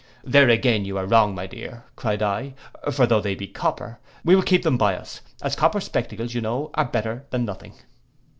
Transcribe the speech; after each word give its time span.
'There 0.23 0.49
again 0.49 0.83
you 0.83 0.97
are 0.97 1.05
wrong, 1.05 1.35
my 1.35 1.45
dear,' 1.45 1.83
cried 1.95 2.23
I; 2.23 2.55
'for 2.91 3.05
though 3.05 3.21
they 3.21 3.35
be 3.35 3.45
copper, 3.45 3.99
we 4.25 4.33
will 4.33 4.41
keep 4.41 4.63
them 4.63 4.75
by 4.75 4.95
us, 4.95 5.21
as 5.43 5.55
copper 5.55 5.79
spectacles, 5.79 6.33
you 6.33 6.41
know, 6.41 6.71
are 6.73 6.85
better 6.85 7.23
than 7.29 7.45
nothing. 7.45 7.73